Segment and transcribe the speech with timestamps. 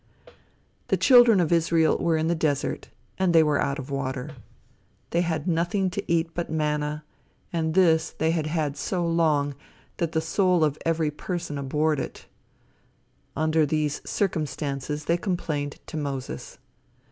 [0.87, 4.31] The children of Israel were in the desert, and they were out of water.
[5.11, 7.03] They had nothing to eat but manna,
[7.53, 9.53] and this they had had so long
[9.97, 12.25] that the soul of every person abhorred it.
[13.35, 16.57] Under these circumstances they complained to Moses.